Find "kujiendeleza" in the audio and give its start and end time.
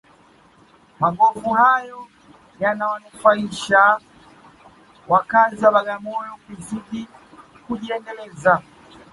7.67-8.61